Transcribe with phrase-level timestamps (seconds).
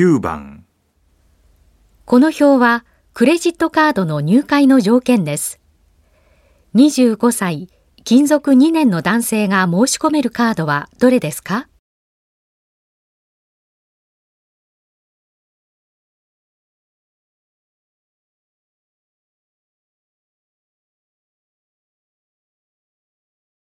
[0.00, 0.64] 9番
[2.04, 5.58] この表はクレジットカードの入会の条件です。
[6.76, 7.68] 25歳、
[8.04, 11.66] 勤続2年の男性が申し込めるカードはどれですか？